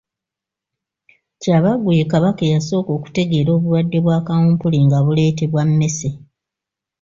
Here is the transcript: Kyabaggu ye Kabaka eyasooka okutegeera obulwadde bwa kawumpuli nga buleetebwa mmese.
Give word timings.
Kyabaggu 1.41 1.89
ye 1.97 2.03
Kabaka 2.11 2.41
eyasooka 2.45 2.89
okutegeera 2.97 3.49
obulwadde 3.53 3.97
bwa 4.05 4.17
kawumpuli 4.25 4.77
nga 4.85 4.97
buleetebwa 5.05 5.61
mmese. 5.69 6.09